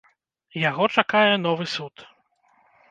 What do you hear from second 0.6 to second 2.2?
Яго чакае новы суд.